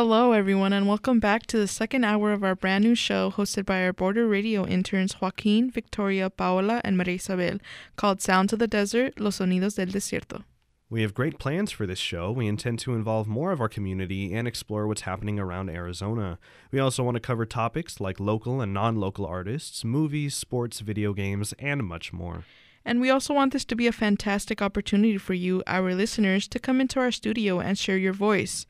[0.00, 3.66] Hello, everyone, and welcome back to the second hour of our brand new show hosted
[3.66, 7.58] by our border radio interns Joaquin, Victoria, Paola, and Maria Isabel
[7.96, 10.44] called Sounds of the Desert Los Sonidos del Desierto.
[10.88, 12.30] We have great plans for this show.
[12.30, 16.38] We intend to involve more of our community and explore what's happening around Arizona.
[16.70, 21.12] We also want to cover topics like local and non local artists, movies, sports, video
[21.12, 22.44] games, and much more.
[22.84, 26.58] And we also want this to be a fantastic opportunity for you, our listeners, to
[26.58, 28.64] come into our studio and share your voice.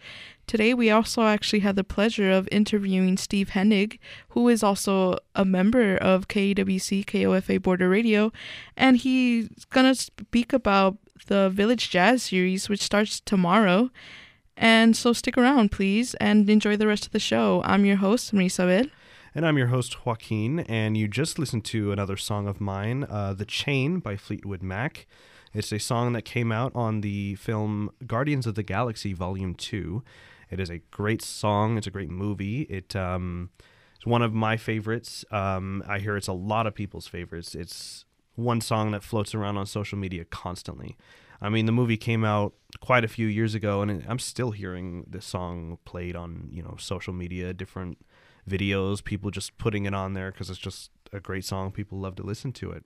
[0.48, 3.98] Today, we also actually had the pleasure of interviewing Steve Hennig,
[4.30, 8.32] who is also a member of KAWC KOFA Border Radio,
[8.74, 10.96] and he's going to speak about
[11.26, 13.90] the Village Jazz series, which starts tomorrow.
[14.56, 17.60] And so stick around, please, and enjoy the rest of the show.
[17.66, 18.90] I'm your host, Marisabel.
[19.34, 23.34] And I'm your host, Joaquin, and you just listened to another song of mine, uh,
[23.34, 25.06] The Chain by Fleetwood Mac.
[25.52, 30.02] It's a song that came out on the film Guardians of the Galaxy Volume 2.
[30.50, 32.62] It is a great song, it's a great movie.
[32.62, 33.50] It um,
[33.96, 35.24] it's one of my favorites.
[35.30, 37.54] Um, I hear it's a lot of people's favorites.
[37.54, 38.04] It's
[38.36, 40.96] one song that floats around on social media constantly.
[41.40, 45.04] I mean, the movie came out quite a few years ago, and I'm still hearing
[45.08, 47.98] this song played on you know social media, different
[48.48, 51.70] videos, people just putting it on there because it's just a great song.
[51.72, 52.84] People love to listen to it.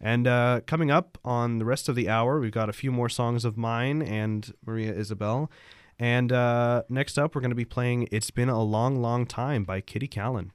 [0.00, 3.08] And uh, coming up on the rest of the hour, we've got a few more
[3.08, 5.50] songs of mine and Maria Isabel.
[5.98, 9.64] And uh, next up, we're going to be playing It's Been a Long, Long Time
[9.64, 10.50] by Kitty Kallen.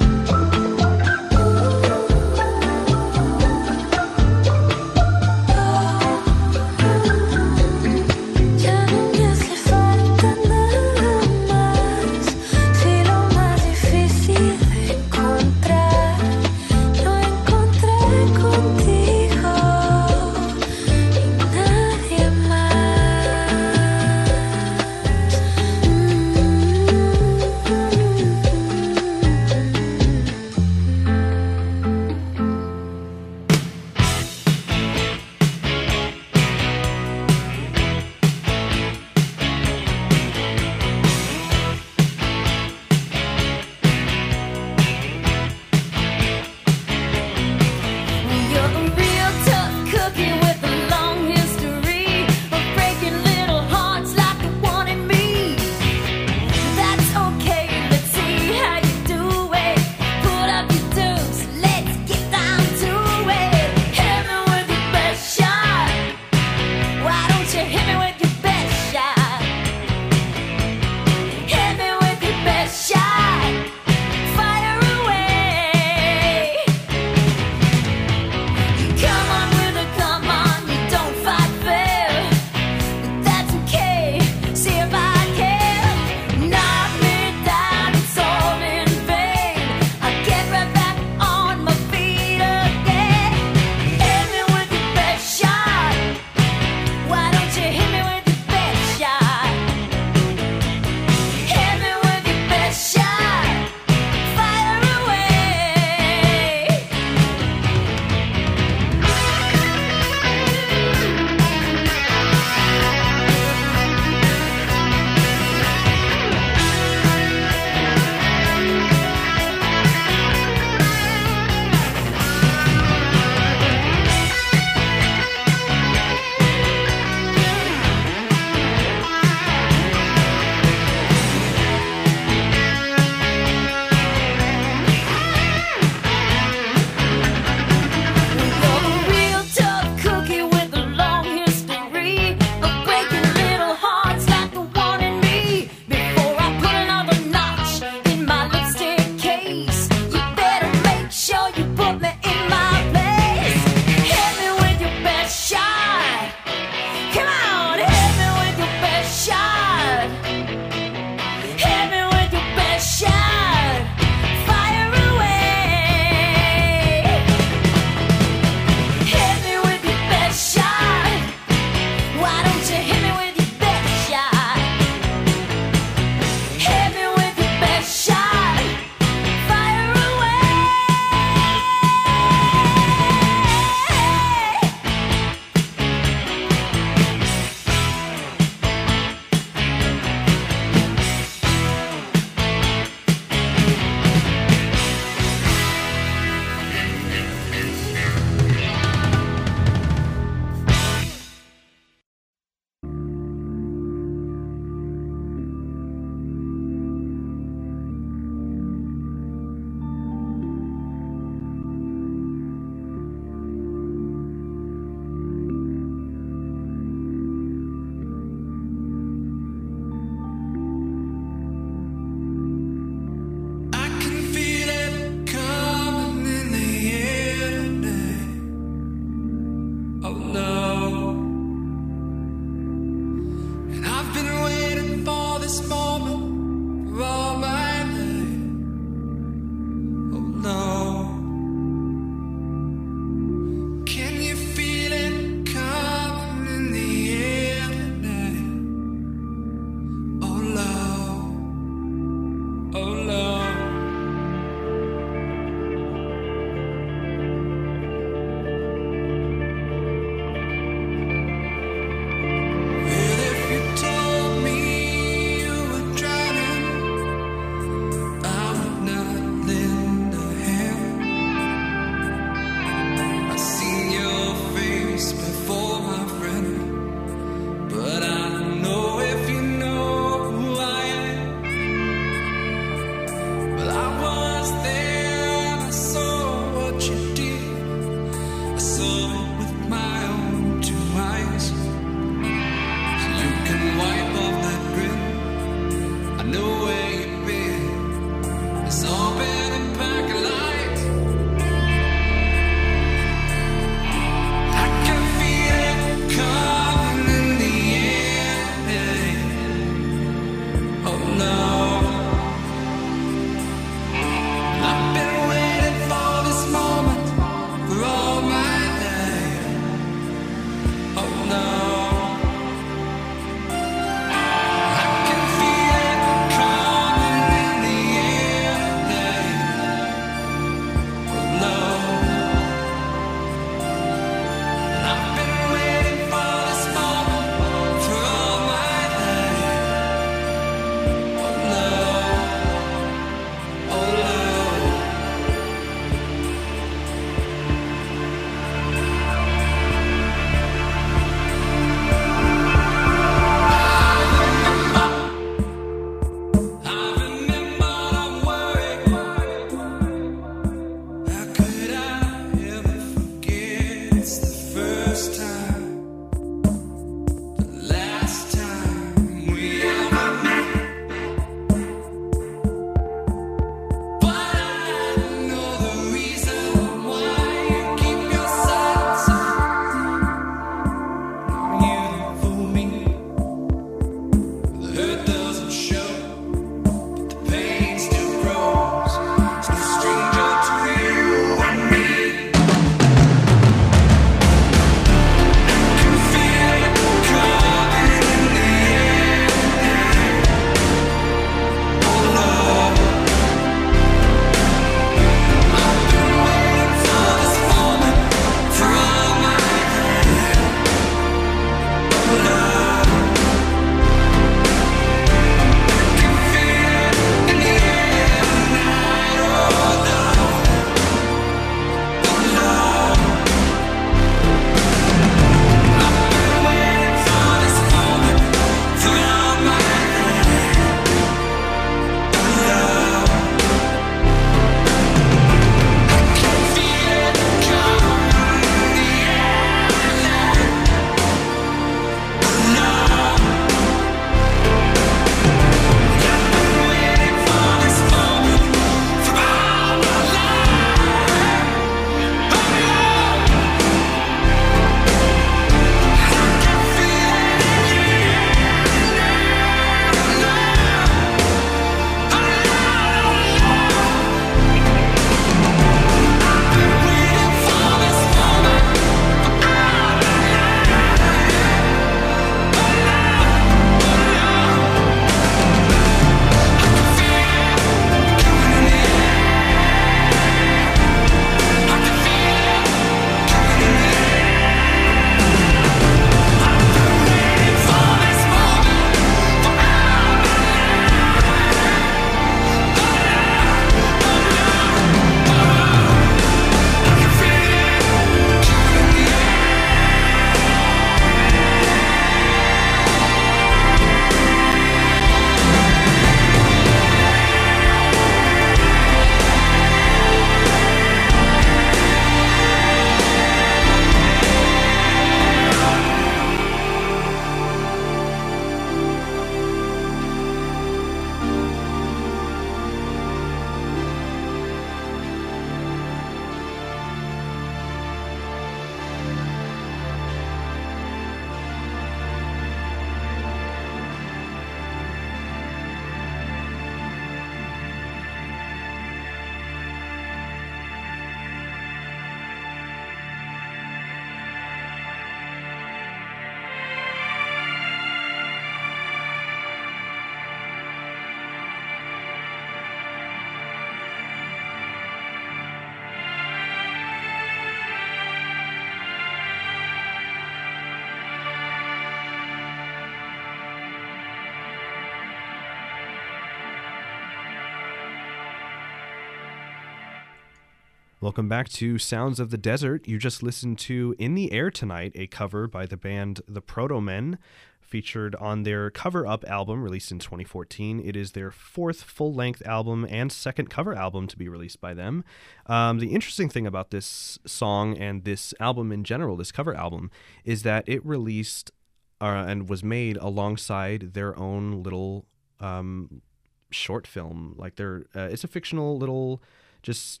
[571.14, 572.88] Welcome back to Sounds of the Desert.
[572.88, 577.18] You just listened to In the Air Tonight, a cover by the band The Protomen,
[577.60, 580.80] featured on their Cover Up album released in 2014.
[580.84, 584.74] It is their fourth full length album and second cover album to be released by
[584.74, 585.04] them.
[585.46, 589.92] Um, the interesting thing about this song and this album in general, this cover album,
[590.24, 591.52] is that it released
[592.00, 595.06] uh, and was made alongside their own little
[595.38, 596.02] um,
[596.50, 597.36] short film.
[597.38, 599.22] Like they're, uh, it's a fictional little,
[599.62, 600.00] just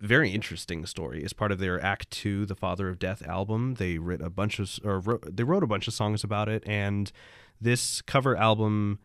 [0.00, 1.24] very interesting story.
[1.24, 4.58] As part of their Act Two, the Father of Death album, they wrote a bunch
[4.58, 7.10] of or wrote, they wrote a bunch of songs about it, and
[7.60, 9.00] this cover album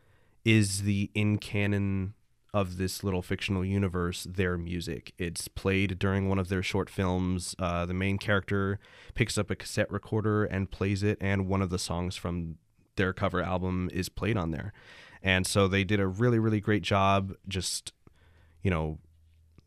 [0.46, 2.14] is the in canon
[2.54, 5.14] of this little fictional universe their music.
[5.18, 7.56] It's played during one of their short films.
[7.58, 8.78] Uh, the main character
[9.16, 12.58] picks up a cassette recorder and plays it, and one of the songs from
[12.96, 14.72] their cover album is played on there.
[15.24, 17.92] And so they did a really, really great job just,
[18.62, 19.00] you know,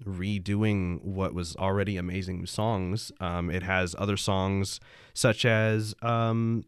[0.05, 3.13] redoing what was already amazing songs.
[3.21, 4.81] Um, it has other songs
[5.15, 6.65] such as um,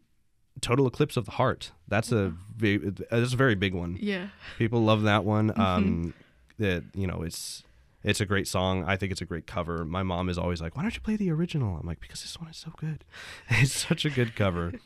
[0.61, 3.97] "Total Eclipse of the Heart." That's a that's a very big one.
[3.99, 4.27] Yeah.
[4.57, 5.51] People love that one.
[5.59, 6.13] Um,
[6.57, 7.63] that you know, it's
[8.03, 8.83] it's a great song.
[8.85, 9.85] I think it's a great cover.
[9.85, 12.39] My mom is always like, "Why don't you play the original?" I'm like, "Because this
[12.39, 13.03] one is so good.
[13.49, 14.73] it's such a good cover."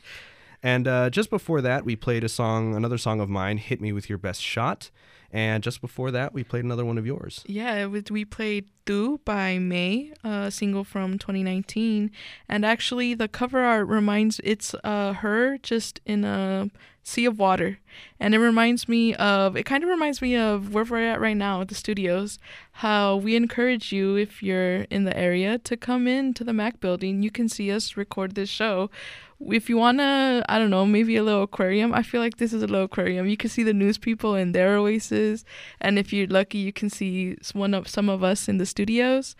[0.62, 3.92] And uh, just before that, we played a song, another song of mine, "Hit Me
[3.92, 4.90] with Your Best Shot."
[5.34, 7.42] And just before that, we played another one of yours.
[7.44, 12.12] Yeah, we played Do by May, a single from 2019,
[12.48, 16.70] and actually the cover art reminds it's uh her just in a
[17.04, 17.78] sea of water,
[18.18, 21.36] and it reminds me of it kind of reminds me of where we're at right
[21.36, 22.38] now at the studios.
[22.72, 26.80] How we encourage you if you're in the area to come in to the Mac
[26.80, 27.22] building.
[27.22, 28.90] You can see us record this show.
[29.38, 31.92] If you wanna, I don't know, maybe a little aquarium.
[31.92, 33.28] I feel like this is a little aquarium.
[33.28, 35.44] You can see the news people in their oasis,
[35.80, 39.36] and if you're lucky, you can see one of some of us in the studios.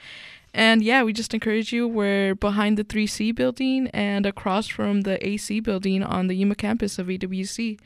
[0.54, 1.88] And yeah, we just encourage you.
[1.88, 6.96] We're behind the 3C building and across from the AC building on the Yuma campus
[6.96, 7.80] of AWC.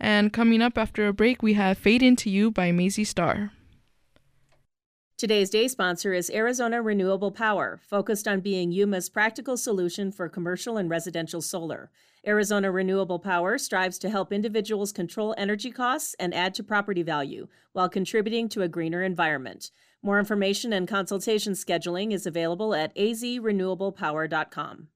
[0.00, 3.52] And coming up after a break, we have Fade Into You by Mazzy Star.
[5.16, 10.76] Today's day sponsor is Arizona Renewable Power, focused on being Yuma's practical solution for commercial
[10.76, 11.90] and residential solar.
[12.26, 17.46] Arizona Renewable Power strives to help individuals control energy costs and add to property value
[17.72, 19.70] while contributing to a greener environment.
[20.02, 24.88] More information and consultation scheduling is available at azrenewablepower.com.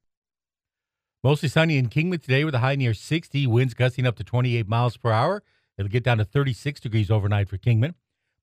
[1.25, 4.69] Mostly sunny in Kingman today with a high near 60, winds gusting up to 28
[4.69, 5.43] miles per hour.
[5.79, 7.95] It'll get down to 36 degrees overnight for Kingman.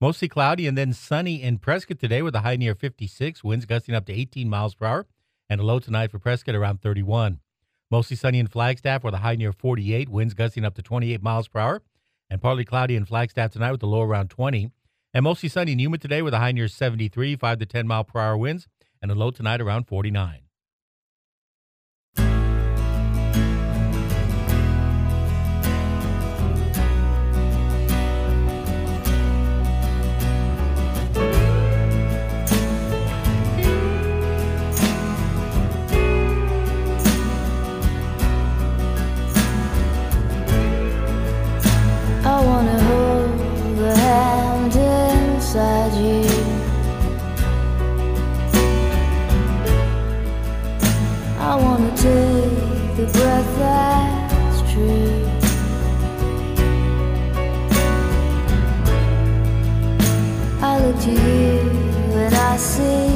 [0.02, 3.95] Mostly cloudy and then sunny in Prescott today with a high near 56, winds gusting
[3.95, 5.08] up to 18 miles per hour,
[5.50, 7.39] and a low tonight for Prescott around 31.
[7.91, 11.50] Mostly sunny in Flagstaff with a high near 48, winds gusting up to 28 miles
[11.50, 11.82] per hour,
[12.30, 14.72] and partly cloudy in Flagstaff tonight with a low around 20.
[15.13, 18.04] And mostly sunny in Yuma today with a high near 73, 5 to 10 mile
[18.04, 18.67] per hour winds,
[19.02, 20.41] and a low tonight around 49.
[60.89, 61.60] To you
[62.17, 63.09] and I see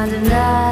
[0.00, 0.69] Some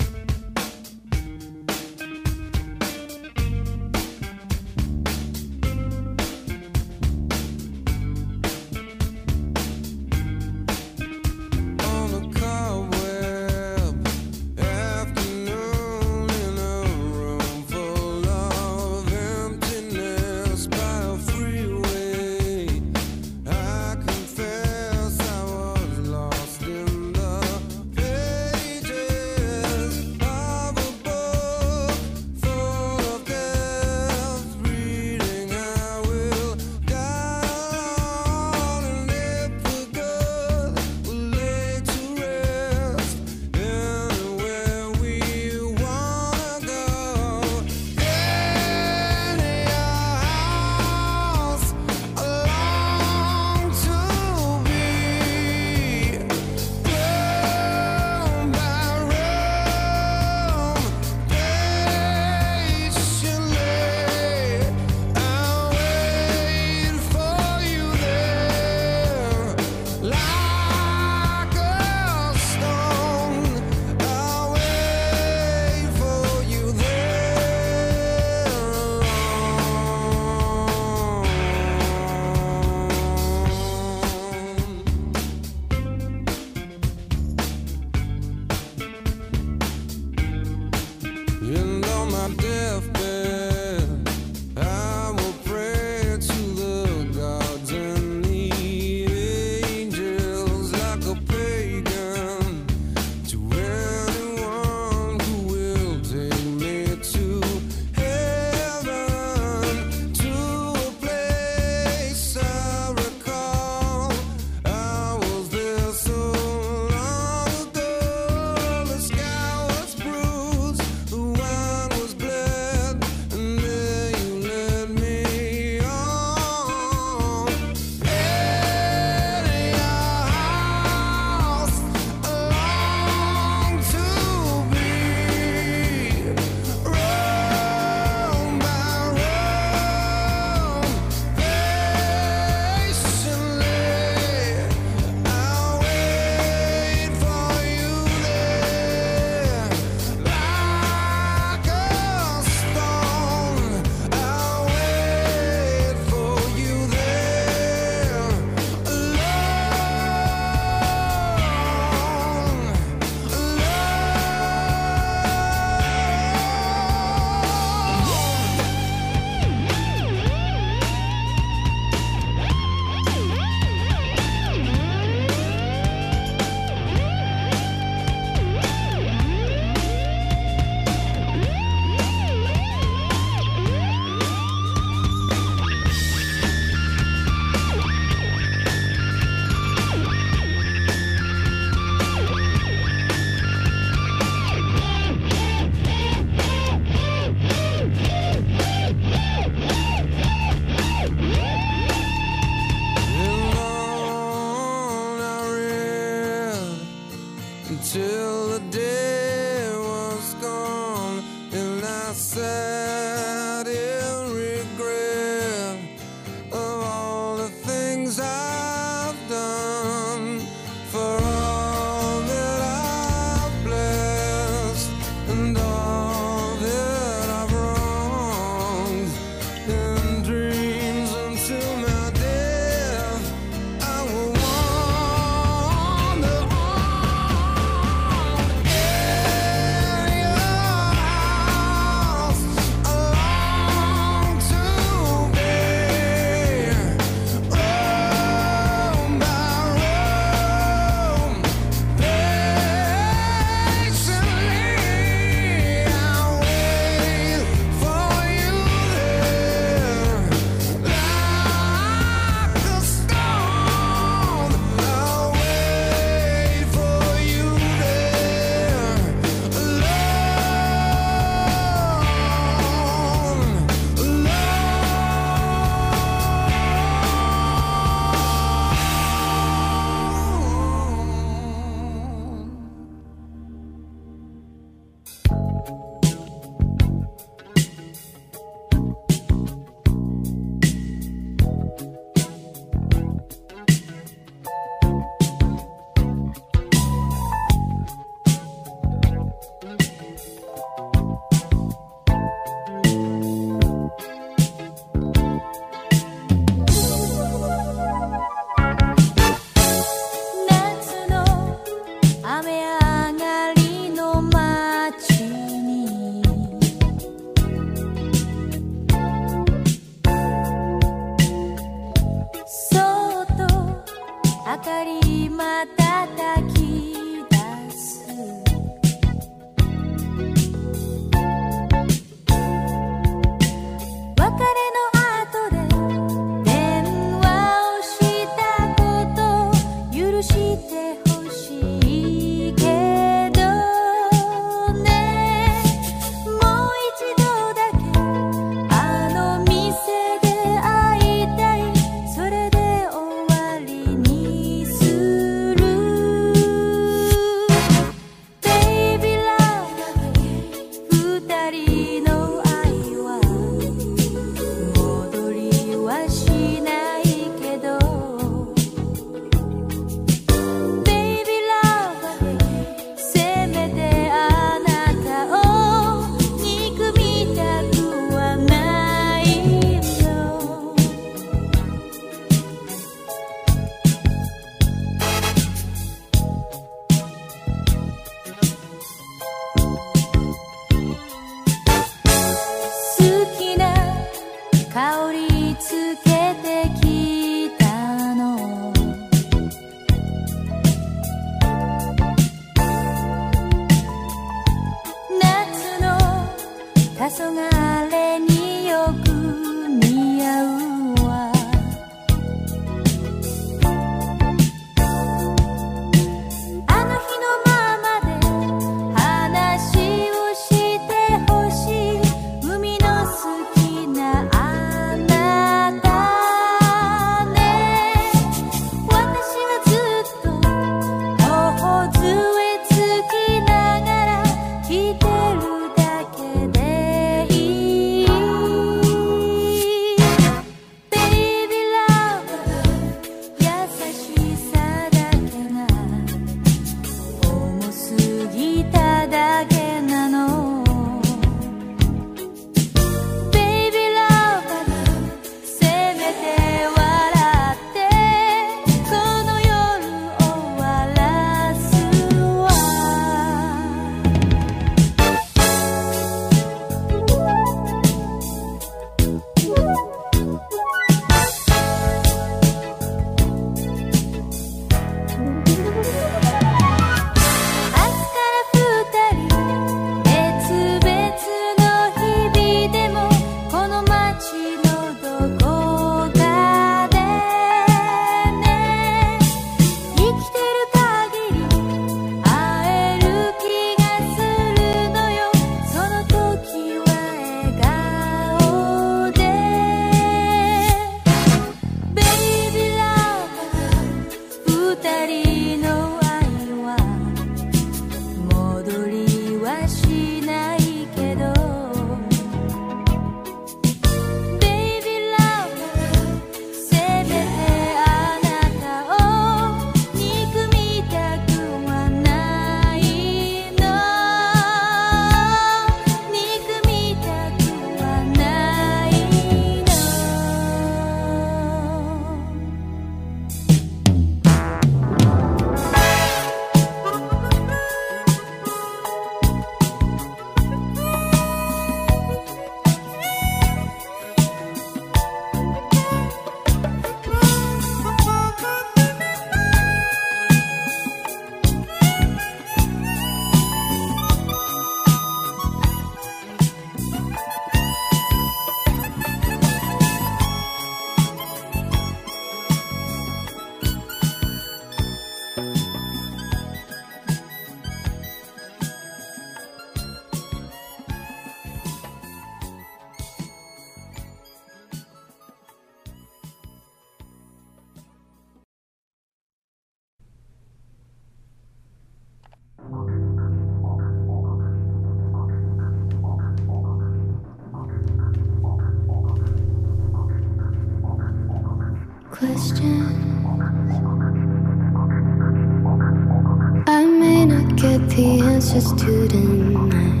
[596.66, 600.00] I may not get the answers to tonight,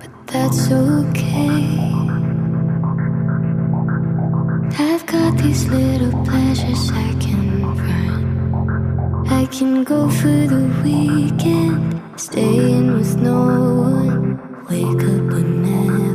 [0.00, 1.78] but that's okay.
[4.78, 9.28] I've got these little pleasures I can find.
[9.30, 13.38] I can go for the weekend, staying with no
[13.82, 16.07] one, wake up at.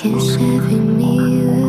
[0.00, 1.67] Cause every meal.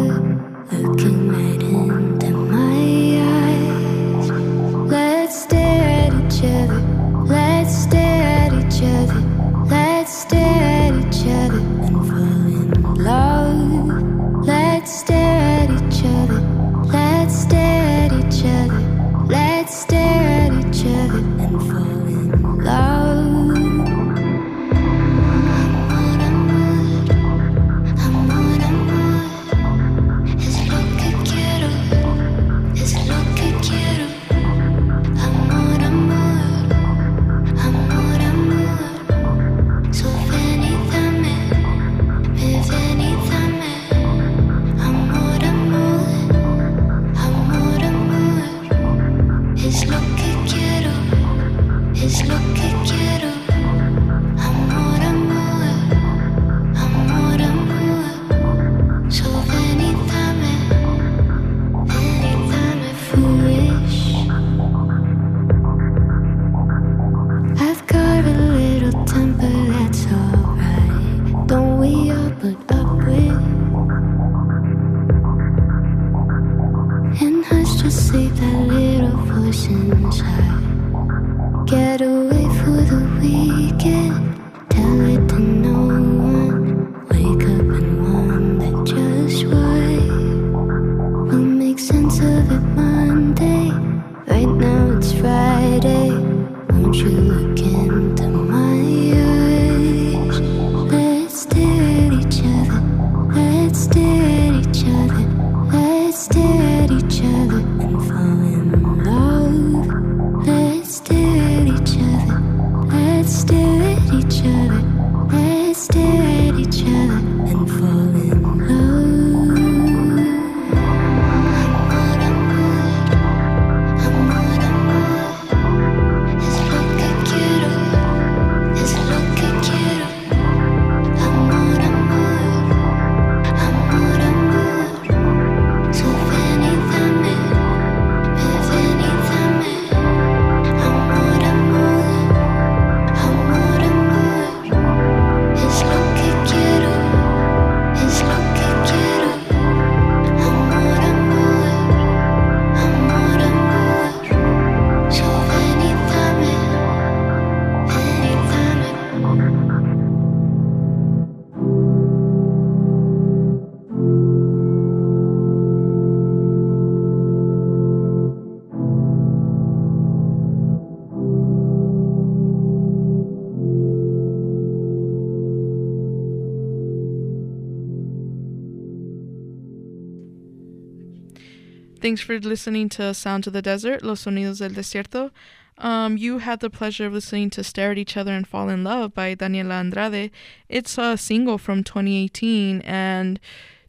[182.01, 185.31] Thanks for listening to Sounds of the Desert, Los Sonidos del Desierto.
[185.77, 188.85] Um, you had the pleasure of listening to Stare at Each Other and Fall in
[188.85, 190.31] Love by Daniela Andrade.
[190.69, 193.37] It's a single from 2018 and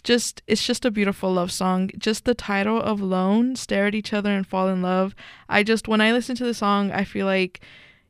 [0.03, 1.91] just it's just a beautiful love song.
[1.99, 5.15] Just the title of Lone, Stare at Each Other and Fall in Love.
[5.49, 7.61] I just when I listen to the song, I feel like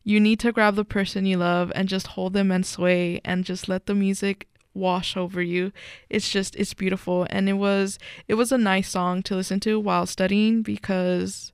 [0.03, 3.45] you need to grab the person you love and just hold them and sway and
[3.45, 4.49] just let the music
[4.81, 5.73] wash over you.
[6.09, 9.79] It's just it's beautiful and it was it was a nice song to listen to
[9.79, 11.53] while studying because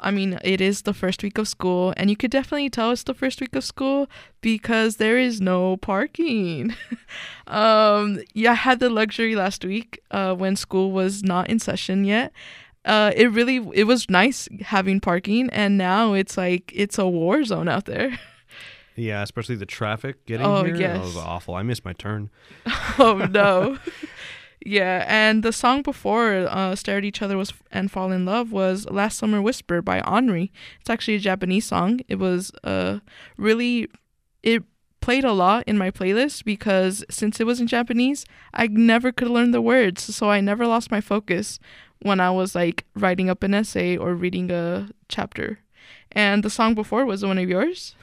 [0.00, 3.02] I mean, it is the first week of school, and you could definitely tell it's
[3.02, 4.08] the first week of school
[4.40, 6.74] because there is no parking.
[7.48, 12.04] um, yeah, I had the luxury last week uh, when school was not in session
[12.04, 12.32] yet.
[12.84, 17.42] Uh, it really it was nice having parking, and now it's like it's a war
[17.42, 18.18] zone out there.
[18.98, 20.74] Yeah, especially the traffic getting Oh, here.
[20.76, 20.96] yes.
[20.98, 21.54] That was awful.
[21.54, 22.30] I missed my turn.
[22.98, 23.78] oh no.
[24.66, 28.50] Yeah, and the song before uh, "Stare at Each Other" was and "Fall in Love"
[28.50, 30.50] was "Last Summer Whisper" by Anri.
[30.80, 32.00] It's actually a Japanese song.
[32.08, 32.98] It was uh
[33.36, 33.86] really
[34.42, 34.64] it
[35.00, 39.28] played a lot in my playlist because since it was in Japanese, I never could
[39.28, 41.60] learn the words, so I never lost my focus
[42.02, 45.60] when I was like writing up an essay or reading a chapter.
[46.10, 47.94] And the song before was one of yours.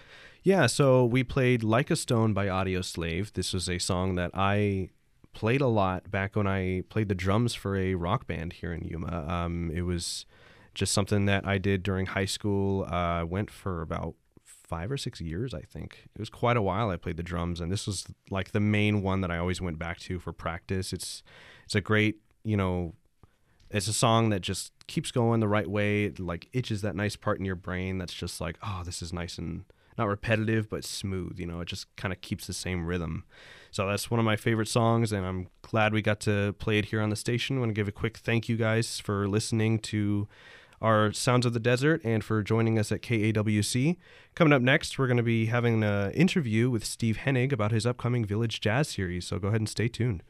[0.46, 3.34] Yeah, so we played Like a Stone by Audioslave.
[3.34, 4.90] This was a song that I
[5.34, 8.84] played a lot back when I played the drums for a rock band here in
[8.84, 9.28] Yuma.
[9.28, 10.28] Um, it was
[10.76, 12.84] just something that I did during high school.
[12.84, 16.10] Uh, I went for about five or six years, I think.
[16.14, 19.02] It was quite a while I played the drums, and this was like the main
[19.02, 20.94] one that I always went back to for practice.
[20.94, 21.24] It's
[21.64, 22.94] it's a great, you know,
[23.72, 26.04] it's a song that just keeps going the right way.
[26.04, 29.12] It like itches that nice part in your brain that's just like, oh, this is
[29.12, 29.66] nice and
[29.98, 31.40] not repetitive but smooth.
[31.40, 33.24] You know, it just kind of keeps the same rhythm.
[33.72, 36.86] So that's one of my favorite songs, and I'm glad we got to play it
[36.86, 37.58] here on the station.
[37.58, 40.28] I want to give a quick thank you guys for listening to
[40.82, 43.98] our Sounds of the Desert and for joining us at KAWC.
[44.34, 47.86] Coming up next, we're going to be having an interview with Steve Hennig about his
[47.86, 49.26] upcoming Village Jazz series.
[49.28, 50.24] So go ahead and stay tuned.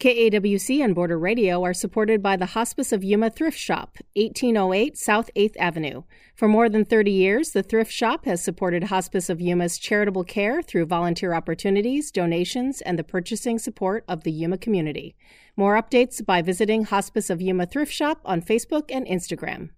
[0.00, 5.28] KAWC and Border Radio are supported by the Hospice of Yuma Thrift Shop, 1808 South
[5.36, 6.04] 8th Avenue.
[6.34, 10.62] For more than 30 years, the Thrift Shop has supported Hospice of Yuma's charitable care
[10.62, 15.16] through volunteer opportunities, donations, and the purchasing support of the Yuma community.
[15.54, 19.68] More updates by visiting Hospice of Yuma Thrift Shop on Facebook and Instagram.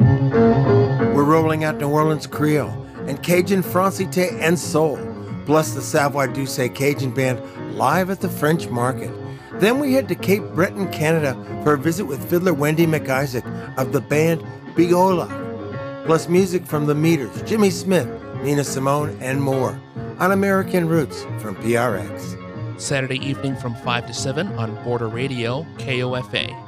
[0.00, 2.70] We're rolling out New Orleans Creole
[3.06, 4.96] and Cajun Francité and Soul,
[5.44, 7.42] plus the Savoy Doucet Cajun Band
[7.76, 9.10] live at the French Market.
[9.58, 11.34] Then we head to Cape Breton, Canada
[11.64, 14.44] for a visit with fiddler Wendy MacIsaac of the band
[14.74, 16.04] Big Bigola.
[16.04, 18.06] Plus music from the Meters, Jimmy Smith,
[18.42, 19.80] Nina Simone, and more
[20.18, 22.80] on American Roots from PRX.
[22.80, 26.65] Saturday evening from 5 to 7 on Border Radio, KOFA.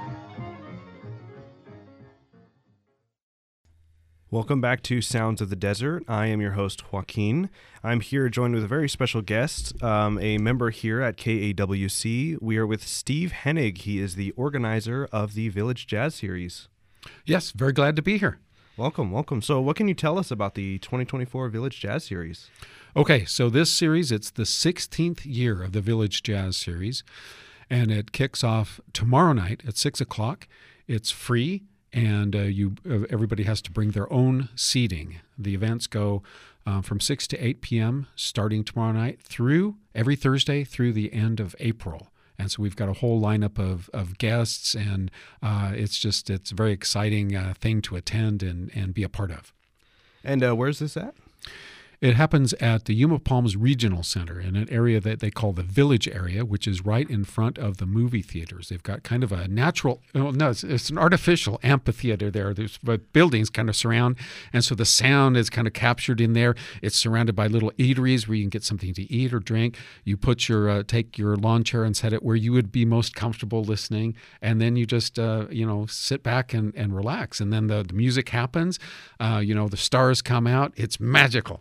[4.31, 6.05] Welcome back to Sounds of the Desert.
[6.07, 7.49] I am your host, Joaquin.
[7.83, 12.37] I'm here joined with a very special guest, um, a member here at KAWC.
[12.39, 13.79] We are with Steve Hennig.
[13.79, 16.69] He is the organizer of the Village Jazz Series.
[17.25, 18.39] Yes, very glad to be here.
[18.77, 19.41] Welcome, welcome.
[19.41, 22.51] So, what can you tell us about the 2024 Village Jazz Series?
[22.95, 27.03] Okay, so this series, it's the 16th year of the Village Jazz Series,
[27.71, 30.47] and it kicks off tomorrow night at 6 o'clock.
[30.87, 31.63] It's free,
[31.93, 35.21] and uh, you uh, everybody has to bring their own seating.
[35.37, 36.23] The events go
[36.67, 38.07] uh, from 6 to 8 p.m.
[38.15, 42.09] starting tomorrow night through every Thursday through the end of April.
[42.39, 45.11] And so we've got a whole lineup of, of guests, and
[45.43, 49.09] uh, it's just it's a very exciting uh, thing to attend and, and be a
[49.09, 49.53] part of.
[50.23, 51.15] And uh, where's this at?
[52.01, 55.65] It happens at the Yuma Palms Regional Center in an area that they call the
[55.65, 58.69] Village area, which is right in front of the movie theaters.
[58.69, 62.55] They've got kind of a natural, well, no, it's, it's an artificial amphitheater there.
[62.55, 64.15] There's but buildings kind of surround,
[64.53, 66.55] and so the sound is kind of captured in there.
[66.83, 69.77] It's surrounded by little eateries where you can get something to eat or drink.
[70.05, 72.85] You put your uh, take your lawn chair and set it where you would be
[72.85, 77.41] most comfortable listening, and then you just uh, you know sit back and, and relax.
[77.41, 78.79] And then the, the music happens.
[79.19, 80.73] Uh, you know the stars come out.
[80.77, 81.61] It's magical.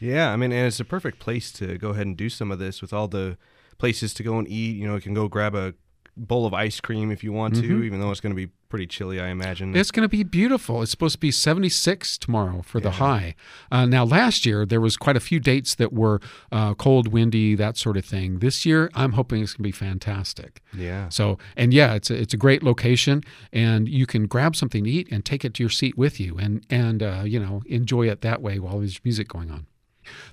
[0.00, 2.58] Yeah, I mean, and it's a perfect place to go ahead and do some of
[2.58, 3.38] this with all the
[3.78, 4.76] places to go and eat.
[4.76, 5.74] You know, you can go grab a
[6.18, 7.84] bowl of ice cream if you want to, Mhm.
[7.84, 9.76] even though it's going to be pretty chilly, I imagine.
[9.76, 10.80] It's going to be beautiful.
[10.80, 13.34] It's supposed to be 76 tomorrow for the high.
[13.70, 16.20] Uh, now, last year, there was quite a few dates that were
[16.50, 18.38] uh, cold, windy, that sort of thing.
[18.38, 20.62] This year, I'm hoping it's going to be fantastic.
[20.76, 21.10] Yeah.
[21.10, 23.22] So, and yeah, it's a, it's a great location,
[23.52, 26.36] and you can grab something to eat and take it to your seat with you,
[26.38, 29.66] and and uh, you know enjoy it that way while there's music going on.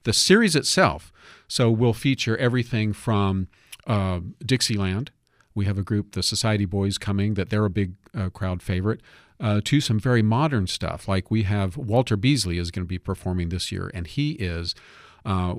[0.03, 1.11] The series itself,
[1.47, 3.47] so we'll feature everything from
[3.85, 5.11] uh, Dixieland,
[5.55, 9.01] We have a group, the Society Boys, coming that they're a big uh, crowd favorite.
[9.39, 12.99] Uh, to some very modern stuff, like we have Walter Beasley is going to be
[12.99, 14.73] performing this year, and he is
[15.25, 15.53] uh,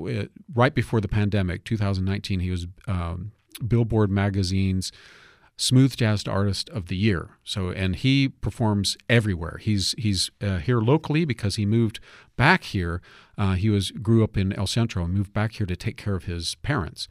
[0.54, 2.40] right before the pandemic, 2019.
[2.40, 3.32] He was um,
[3.66, 4.90] Billboard magazine's
[5.56, 7.30] smooth jazz artist of the year.
[7.44, 9.58] So and he performs everywhere.
[9.60, 12.00] He's he's uh, here locally because he moved
[12.36, 13.00] back here.
[13.38, 16.14] Uh, he was grew up in El Centro and moved back here to take care
[16.14, 17.08] of his parents.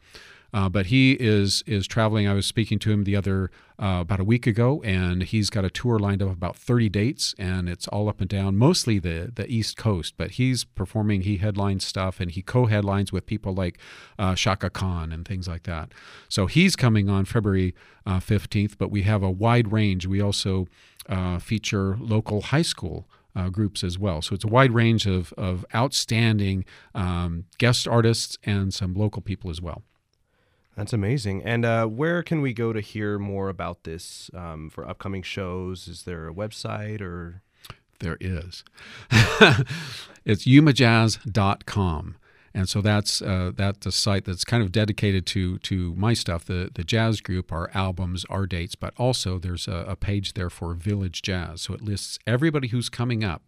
[0.54, 2.28] Uh, but he is is traveling.
[2.28, 5.64] I was speaking to him the other uh, about a week ago, and he's got
[5.64, 9.32] a tour lined up about 30 dates, and it's all up and down, mostly the
[9.34, 10.14] the East Coast.
[10.16, 11.22] But he's performing.
[11.22, 13.78] He headlines stuff, and he co-headlines with people like
[14.16, 15.90] uh, Chaka Khan and things like that.
[16.28, 17.74] So he's coming on February
[18.06, 18.78] uh, 15th.
[18.78, 20.06] But we have a wide range.
[20.06, 20.68] We also
[21.08, 24.22] uh, feature local high school uh, groups as well.
[24.22, 29.50] So it's a wide range of, of outstanding um, guest artists and some local people
[29.50, 29.82] as well.
[30.76, 31.42] That's amazing.
[31.44, 35.86] And uh, where can we go to hear more about this um, for upcoming shows?
[35.86, 37.42] Is there a website or?
[38.00, 38.64] There is.
[40.24, 42.16] it's yumajazz.com.
[42.56, 46.70] And so that's uh, that's site that's kind of dedicated to to my stuff, the
[46.72, 50.72] the jazz group, our albums, our dates, but also there's a, a page there for
[50.74, 51.62] Village Jazz.
[51.62, 53.42] So it lists everybody who's coming up.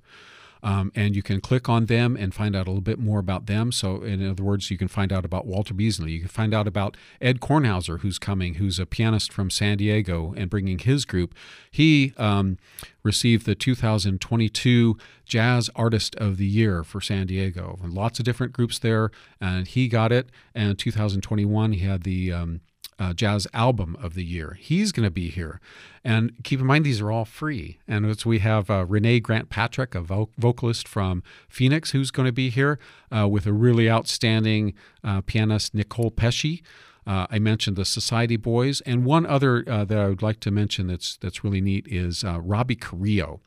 [0.62, 3.46] Um, and you can click on them and find out a little bit more about
[3.46, 3.72] them.
[3.72, 6.12] So, in other words, you can find out about Walter Beasley.
[6.12, 10.34] You can find out about Ed Kornhauser, who's coming, who's a pianist from San Diego
[10.36, 11.34] and bringing his group.
[11.70, 12.58] He um,
[13.02, 17.78] received the 2022 Jazz Artist of the Year for San Diego.
[17.82, 20.30] And lots of different groups there, and he got it.
[20.54, 22.60] And 2021, he had the um,
[22.98, 24.56] uh, Jazz Album of the Year.
[24.60, 25.60] He's going to be here.
[26.04, 27.78] And keep in mind, these are all free.
[27.86, 32.26] And it's, we have uh, Renee Grant Patrick, a vo- vocalist from Phoenix, who's going
[32.26, 32.78] to be here
[33.14, 34.74] uh, with a really outstanding
[35.04, 36.62] uh, pianist, Nicole Pesce.
[37.06, 40.50] Uh, I mentioned the Society Boys, and one other uh, that I would like to
[40.50, 43.40] mention that's that's really neat is Robbie Carrillo,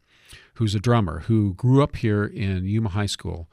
[0.53, 3.49] who's a drummer who grew up here in Yuma High School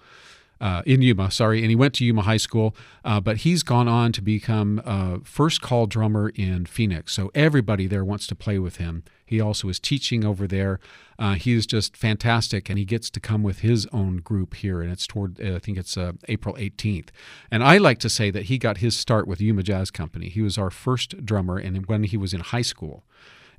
[0.61, 3.89] uh, in Yuma, sorry, and he went to Yuma High School, uh, but he's gone
[3.89, 7.13] on to become uh, first call drummer in Phoenix.
[7.13, 9.03] So everybody there wants to play with him.
[9.25, 10.79] He also is teaching over there.
[11.19, 14.81] Uh, he is just fantastic, and he gets to come with his own group here,
[14.81, 17.09] and it's toward uh, I think it's uh, April 18th.
[17.51, 20.29] And I like to say that he got his start with Yuma Jazz Company.
[20.29, 23.05] He was our first drummer, and when he was in high school.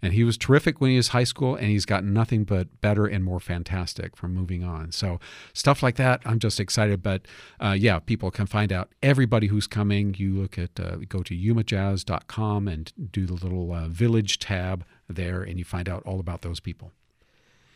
[0.01, 3.05] And he was terrific when he was high school, and he's gotten nothing but better
[3.07, 4.91] and more fantastic from moving on.
[4.91, 5.19] So,
[5.53, 7.01] stuff like that, I'm just excited.
[7.01, 7.23] But
[7.59, 10.13] uh, yeah, people can find out everybody who's coming.
[10.17, 15.41] You look at, uh, go to yumajazz.com and do the little uh, village tab there,
[15.41, 16.91] and you find out all about those people.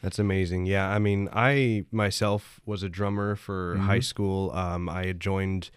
[0.01, 0.65] That's amazing.
[0.65, 3.82] Yeah, I mean, I myself was a drummer for Mhm.
[3.82, 4.51] high school.
[4.51, 5.69] Um, I had joined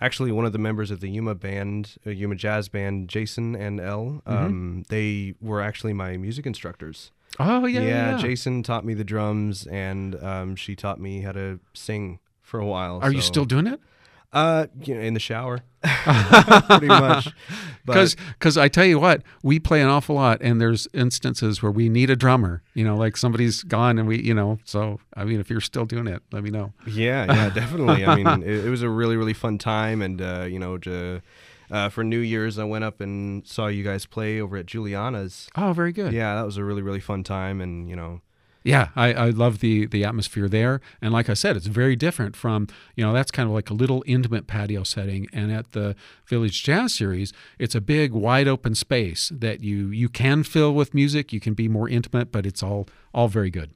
[0.00, 3.80] actually one of the members of the Yuma band, uh, Yuma Jazz band, Jason and
[3.80, 4.22] L.
[4.26, 4.32] Mhm.
[4.32, 7.10] Um, they were actually my music instructors.
[7.38, 8.16] Oh, yeah, yeah, yeah.
[8.18, 12.66] Jason taught me the drums, and um, she taught me how to sing for a
[12.66, 12.98] while.
[13.02, 13.80] Are you still doing it?
[14.32, 17.28] Uh, you know, in the shower, pretty much.
[17.84, 21.72] Because Because I tell you what, we play an awful lot, and there's instances where
[21.72, 22.62] we need a drummer.
[22.74, 25.84] You know, like somebody's gone, and we, you know, so I mean, if you're still
[25.84, 26.72] doing it, let me know.
[26.86, 28.04] Yeah, yeah, definitely.
[28.06, 31.22] I mean, it, it was a really, really fun time, and uh, you know, to,
[31.70, 35.48] uh, for New Year's, I went up and saw you guys play over at Juliana's.
[35.56, 36.12] Oh, very good.
[36.12, 38.20] Yeah, that was a really, really fun time, and you know,
[38.62, 42.36] Yeah, I, I love the the atmosphere there, and like I said, it's very different
[42.36, 45.96] from you know that's kind of like a little intimate patio setting, and at the
[46.26, 50.92] Village Jazz Series, it's a big wide open space that you you can fill with
[50.92, 51.32] music.
[51.32, 53.70] You can be more intimate, but it's all all very good.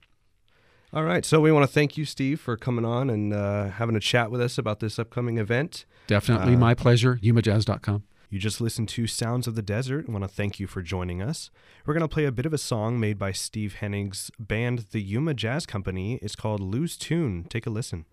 [0.93, 1.25] all right.
[1.25, 4.31] So we want to thank you, Steve, for coming on and uh, having a chat
[4.31, 5.87] with us about this upcoming event.
[6.07, 7.19] Definitely Uh, my pleasure.
[7.23, 8.03] YumaJazz.com.
[8.35, 10.07] You just listened to Sounds of the Desert.
[10.09, 11.53] I want to thank you for joining us.
[11.87, 15.01] We're going to play a bit of a song made by Steve Hennig's band, the
[15.01, 16.19] Yuma Jazz Company.
[16.21, 17.47] It's called Lose Tune.
[17.49, 18.07] Take a listen.